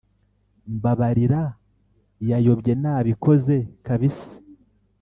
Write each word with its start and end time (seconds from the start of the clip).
mbabarira 0.75 1.41
yayobye 2.29 2.73
nabikoze 2.83 3.55
kabisa 3.85 4.31